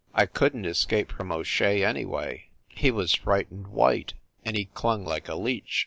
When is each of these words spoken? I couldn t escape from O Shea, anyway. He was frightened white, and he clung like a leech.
I 0.15 0.25
couldn 0.25 0.63
t 0.63 0.69
escape 0.69 1.11
from 1.11 1.31
O 1.31 1.43
Shea, 1.43 1.85
anyway. 1.85 2.45
He 2.69 2.89
was 2.89 3.13
frightened 3.13 3.67
white, 3.67 4.15
and 4.43 4.55
he 4.57 4.65
clung 4.65 5.05
like 5.05 5.27
a 5.29 5.35
leech. 5.35 5.79